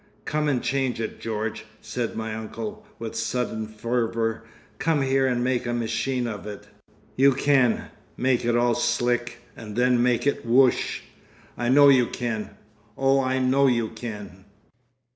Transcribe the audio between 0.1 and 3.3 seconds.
"Come and change it, George," said my uncle, with